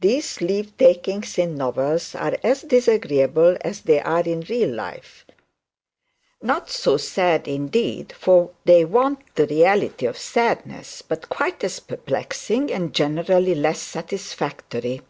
These 0.00 0.40
leave 0.40 0.76
takings 0.76 1.38
in 1.38 1.54
novels 1.54 2.16
are 2.16 2.36
as 2.42 2.62
disagreeable 2.62 3.56
as 3.60 3.82
they 3.82 4.00
are 4.00 4.24
in 4.24 4.40
real 4.40 4.70
life; 4.70 5.24
not 6.42 6.68
so 6.68 6.96
sad, 6.96 7.46
indeed, 7.46 8.12
for 8.18 8.50
they 8.64 8.84
want 8.84 9.20
the 9.36 9.46
reality 9.46 10.04
of 10.06 10.18
sadness; 10.18 11.00
but 11.00 11.28
quite 11.28 11.62
as 11.62 11.78
perplexing, 11.78 12.72
and 12.72 12.92
generally 12.92 13.54
less 13.54 13.80
satisfactory. 13.80 15.02